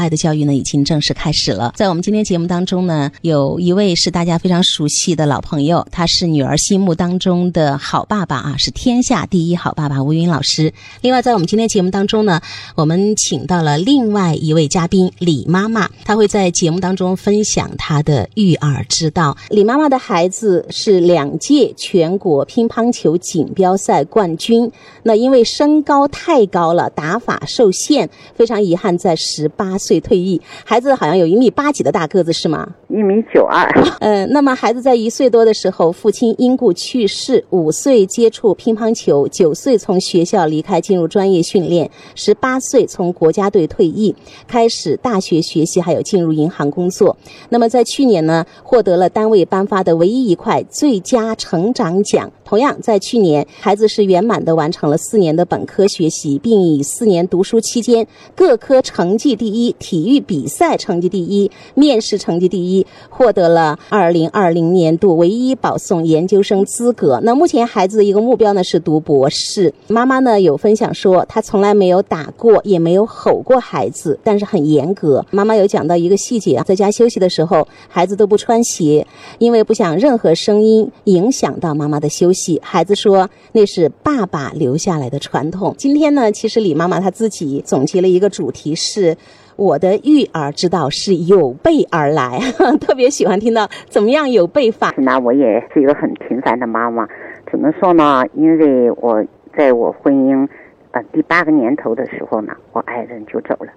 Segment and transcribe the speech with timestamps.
[0.00, 1.74] 爱的教育呢已经正式开始了。
[1.76, 10.72] 在我们今天节目当中呢，有一位是大家非常熟悉的老朋友，他是女儿心目当中的好爸爸啊，是天下第一好爸爸吴云老师。
[11.02, 12.40] 另外，在我们今天节目当中呢，
[12.74, 19.36] 我们请到了另外一位嘉宾李妈妈，她会在节目当中分享她的育儿之道。
[19.50, 24.70] 李妈妈的孩子是两届全国乒乓球锦标赛冠军，
[25.02, 30.38] 那因为身高太高了，打法受限，非常遗憾在十八岁退役。
[30.64, 32.68] 孩子好像有一米八几的大个子是吗？
[32.88, 33.66] 一米九二。
[34.00, 37.42] 呃，那么孩子在一岁多的时候，父亲因故去世。
[37.48, 41.90] 五岁接触乒乓球，九岁从学校离开，进入专业训练。
[42.14, 44.14] 十八岁从国家队退役，
[44.46, 47.16] 开始大学学习，还有进入银行工作。
[47.48, 52.30] 那么在去年呢，获得了单位颁发的唯一一块最佳成长奖。
[52.50, 58.04] 同样，在去年，孩子是圆满的完成了四年的本科学习，并以四年读书期间
[58.34, 67.20] 各科成绩第一、体育比赛成绩第一、面试成绩第一，获得了二零二零年度唯一保送研究生资格。
[67.22, 69.72] 那目前孩子的一个目标呢是读博士。
[69.86, 75.24] 妈妈呢有分享说，她从来没有打过，也没有吼过孩子，但是很严格。
[75.30, 79.06] 妈妈有讲到一个细节啊，在家休息的时候，孩子都不穿鞋，
[79.38, 82.39] 因为不想任何声音影响到妈妈的休息。
[82.62, 85.74] 孩子说那是爸爸留下来的传统。
[85.76, 89.16] 今天呢，其实李妈妈她自己总结了一个主题是。
[89.56, 92.38] 我的育儿之道是有备而来，
[92.80, 94.94] 特别喜欢听到怎么样有备法。
[94.96, 97.06] 那我也是一个很平凡的妈妈，
[97.50, 99.22] 只能说呢，因为我
[99.54, 100.48] 在我婚姻
[100.92, 103.70] 呃第八个年头的时候呢，我爱人就走了，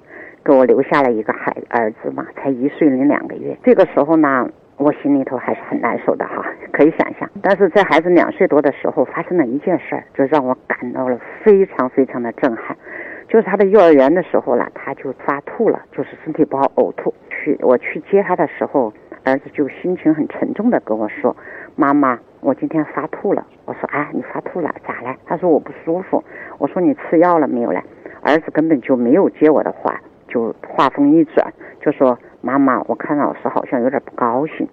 [0.45, 3.58] 给我留下了一个孩儿子嘛，才一岁零两个月。
[3.61, 7.29] 这个时候呢，我心里头还是很难受的哈，可以想象。
[7.41, 12.75] 但是在孩子两岁多的时候，发生了一件事儿，就让我感到了非常非常的震撼。
[13.27, 17.13] 就是他的幼儿园的时候呢，他就发吐了，就是身体不好呕吐。
[17.29, 18.91] 去我去接他的时候，
[19.23, 21.35] 儿子就心情很沉重的跟我说
[21.75, 26.23] ：“妈妈，我今天发吐了。”我说：“啊，你发吐了，咋了？”他说：“我不舒服。”
[26.59, 27.79] 我说：“你吃药了没有呢？”
[28.22, 31.51] 儿子根本就没有接我的话，就话锋一转，
[31.81, 34.67] 就说：“妈妈，我看老师好像有点不高兴。”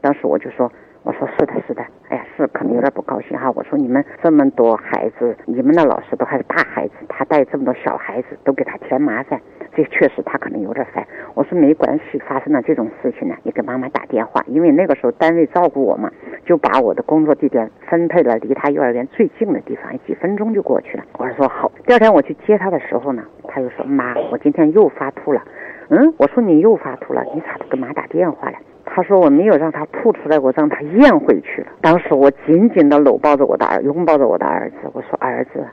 [0.00, 0.72] 当时我就说。
[1.02, 3.48] 我说是的，是的，哎呀，是可能有点不高兴哈。
[3.54, 9.40] 我说你们这么多孩子，你们的老师都还是大孩子，他带这么多小孩子，都给他添麻烦，
[9.72, 11.06] 这确实他可能有点烦。
[11.34, 16.10] 我说没关系，发生了这种事情呢，你给妈妈打电话，因为那个时候单位照顾我嘛，
[16.44, 21.04] 就把我的工作地点分配了离他幼儿园最近的地方，几分钟就过去了。
[21.18, 21.70] 我说好。
[21.86, 25.40] 第二天我去接他的时候呢，他又说妈，我今天又发吐了。
[25.88, 28.56] 嗯，我说你又发吐了，你咋不给妈打电话了？
[28.84, 31.68] 他说我没有让他吐出来，我让他咽回去了。
[31.80, 34.76] 当时我紧紧的搂抱着我的儿，拥抱着我的儿子。
[34.92, 35.64] 我说儿子，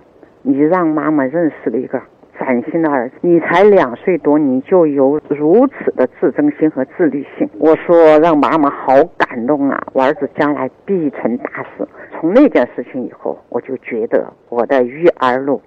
[0.41, 2.01] 你让妈妈认识了一个
[2.40, 3.16] 崭新的儿子。
[3.22, 7.47] 你才两岁多，你就有如此的自尊心和自律性。
[7.59, 9.81] 我说让妈妈好感动啊！
[9.94, 11.88] 我儿子将来必成大事。
[12.12, 15.62] 从那件事情以后，我就觉得我的育儿路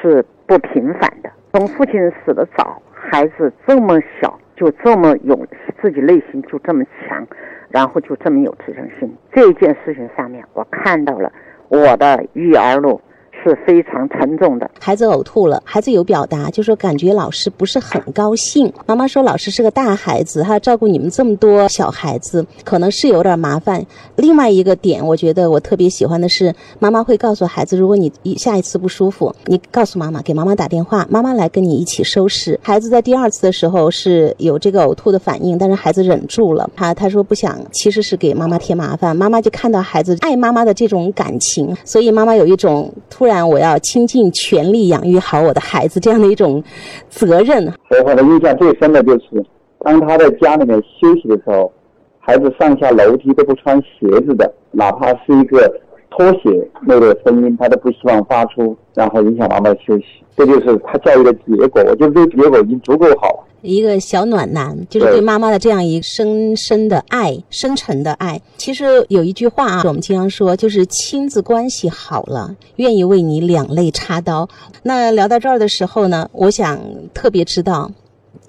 [0.00, 1.30] 是不平凡的。
[1.52, 2.82] 从父亲死的早，
[3.14, 4.36] 孩子这么小。
[4.56, 5.36] 就这么有
[5.82, 7.26] 自己内心就这么强，
[7.70, 9.12] 然后就这么有自尊心。
[9.32, 11.32] 这件事情上面，我看到了
[11.68, 13.00] 我的育儿路。
[13.44, 14.68] 是非常沉重的。
[14.80, 18.72] 孩子呕吐了，孩子有表达，就说感觉老师不是很高兴。
[18.86, 23.84] 妈妈说老师是个大孩子，他照顾你们这么多小孩子，可能是有点麻烦。
[24.16, 32.58] 另外一个点，我觉得我特别喜欢的是，妈妈会告诉孩子，如果你下一次不舒服，你告诉妈妈，给妈妈打电话，妈妈来跟你一起收拾。
[32.62, 39.14] 孩子在第二次的时候是有这个呕吐的反应，但是孩子忍住了，他他说不想，其实是给妈妈添麻烦。
[39.14, 43.33] 妈妈就看到孩子爱妈妈的这种感情，所以妈妈有一种突然。
[43.42, 46.62] 我要倾尽全力养育好我的孩子，这样的一种
[47.08, 47.66] 责任。
[47.88, 49.42] 我我的印象最深的就是，
[49.80, 51.72] 当他在家里面休息的时候，
[52.20, 55.80] 孩子上下楼梯都不穿鞋子的，哪怕是一个
[56.10, 60.04] 拖鞋那个声音，他都不希望发出，然后影响妈妈休息。
[60.36, 61.82] 这就是他教育的结果。
[61.86, 63.46] 我觉得这个结果已经足够好。
[63.64, 68.38] 一个小暖男，就是对妈妈的这样一深深的爱、深沉的爱。
[68.58, 74.46] 其实有一句话啊，我们经常说，就是亲子关系好了，愿意为你两肋插刀。
[74.82, 76.78] 那聊到这儿的时候呢，我想
[77.14, 77.90] 特别知道，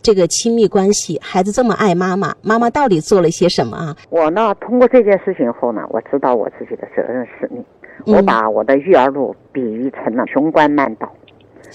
[0.02, 3.96] 这个亲密关系，孩子这么爱妈妈，妈妈到底做了些什么啊？
[4.10, 7.64] 我呢，通过这件事情后呢，我知道我自己的责任使命，
[8.06, 11.10] 我把我的育儿路比喻成了雄关漫道。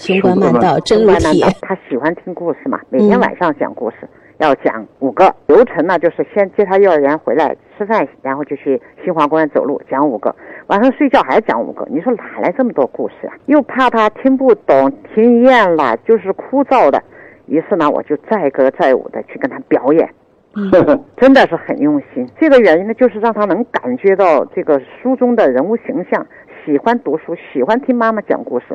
[0.01, 2.79] 雄关漫道真如铁，他喜欢听故事嘛？
[2.89, 3.97] 每天晚上讲故事，
[4.39, 10.35] 要讲五个流程呢，就是先接他幼儿园回来吃饭，然后就去新华公园走路，讲五个。
[10.67, 11.85] 晚上睡觉还讲五个。
[11.87, 13.33] 你说哪来这么多故事啊？
[13.45, 17.01] 又怕他听不懂，听厌了，就是枯燥的。
[17.45, 20.09] 于是呢，我就载歌载舞的去跟他表演，
[21.15, 22.27] 真的是很用心。
[22.39, 26.25] 这个原因呢，就是让他能感觉到这个书中的人物形象，
[26.65, 28.65] 喜欢读书，喜欢听妈妈讲故事，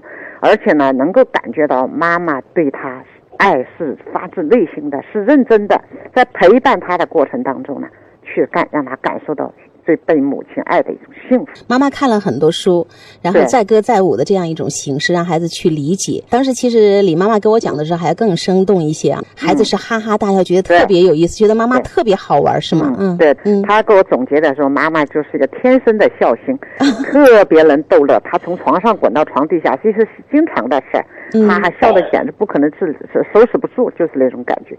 [0.40, 3.02] 而且呢，能够感觉到妈妈对他
[3.38, 5.80] 爱是发自内心的，是认真的，
[6.14, 7.88] 在陪伴他的过程当中呢，
[8.22, 9.52] 去感让他感受到。
[9.86, 11.52] 最被母亲爱的一种幸福。
[11.68, 12.86] 妈妈看了很多书，
[13.22, 16.22] 然后载歌载舞的这样一种形式，让孩子去理解。
[16.28, 19.22] 当时其实李妈妈跟我讲的时候，还更生动一些啊。
[19.36, 22.94] 孩子是哈哈大笑，觉得特别有意思，觉得妈妈特别好玩，是吗？
[22.98, 23.34] 嗯，对。
[23.44, 26.58] 嗯，他给我总结的时候，妈妈就是一个天生的笑星，
[27.12, 28.20] 特别能逗乐。
[28.24, 31.06] 他从床上滚到床底下，其实是经常的事儿，
[31.46, 32.86] 他还笑的简直不可能自
[33.32, 34.76] 收拾不住，就是那种感觉。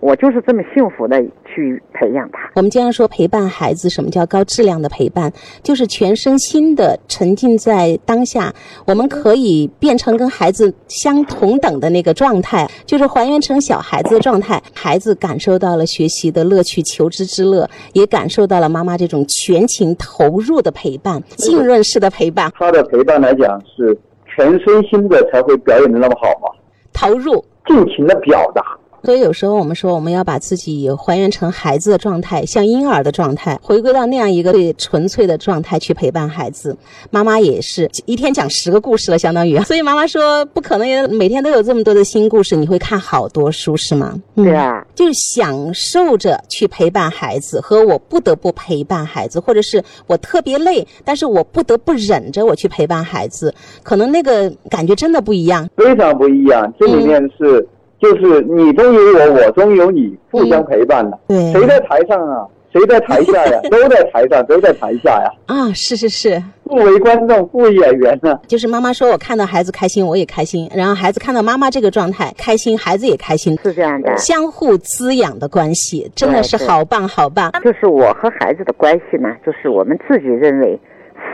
[0.00, 2.38] 我就是这么幸福的去培养他。
[2.54, 5.32] 我们经常说陪伴孩子，什么叫高质量的陪伴？
[5.62, 8.54] 就是全身心的沉浸在当下。
[8.86, 14.62] 我们可以变成跟孩子相同等的那个状态，就是还原成小孩子的状态。
[14.72, 22.52] 孩子感受到了学习的乐趣、求知之乐，也感受到了妈妈这种全情投入的陪伴、浸润式的陪伴。
[22.54, 26.48] 他的陪伴来讲是全身心的，才会表演的那么好嘛？
[26.92, 28.62] 投入、尽情的表达。
[29.08, 36.76] 所以有时候我们说，我们要把自己还原成孩子的状态，像婴儿的状态，回归到那样一个最纯粹的状态去陪伴孩子。
[37.10, 39.58] 妈妈也是一天讲十个故事了，相当于。
[39.60, 44.14] 所以妈妈说，不可能每天都有这么多的新故事，你会看好多书是吗？
[44.36, 56.70] 对啊，就是享受着去陪伴孩子，和我不得不陪伴孩子，或者是我特别累，但是我不得不忍着我去陪伴孩子，可能那个感觉真的不一样，非常不一样。
[56.78, 57.66] 这里面是。
[58.00, 59.00] 就是你中有
[59.32, 61.18] 我，我中有你，互相陪伴的。
[61.28, 62.46] 对，谁在台上啊？
[62.70, 63.58] 谁在台下呀？
[63.70, 65.32] 都在台上，都在台下呀。
[65.46, 68.38] 啊，是是是，互为观众，互为演员呢。
[68.46, 77.50] 就是妈妈说，我看到孩子开心，我也开心；然后孩子看到妈妈这个状态开心，孩子也开心，是这样的，相互滋养的关系，真的是好棒好棒。
[77.64, 80.78] 就是我和孩子的关系呢，就是我们自己认为，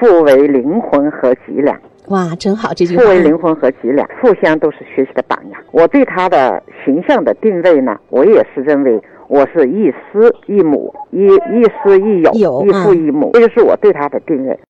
[0.05, 1.75] 父为灵魂和脊梁。
[2.09, 2.75] 哇，真好！
[2.75, 3.03] 这句话。
[3.03, 5.61] 父为灵魂和脊梁，互相都是学习的榜样。
[5.73, 14.59] 我对他的形象的定位呢，我也是认为我是一师一母，一一师一友，一父一母，这就是我对他的定位。